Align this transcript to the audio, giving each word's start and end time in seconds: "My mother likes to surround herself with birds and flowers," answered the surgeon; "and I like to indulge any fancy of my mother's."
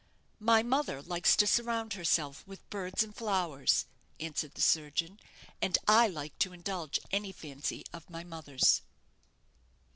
"My 0.39 0.63
mother 0.63 0.99
likes 0.99 1.35
to 1.35 1.45
surround 1.45 1.93
herself 1.93 2.43
with 2.47 2.67
birds 2.71 3.03
and 3.03 3.15
flowers," 3.15 3.85
answered 4.19 4.55
the 4.55 4.61
surgeon; 4.63 5.19
"and 5.61 5.77
I 5.87 6.07
like 6.07 6.39
to 6.39 6.53
indulge 6.53 6.97
any 7.11 7.31
fancy 7.31 7.85
of 7.93 8.09
my 8.09 8.23
mother's." 8.23 8.81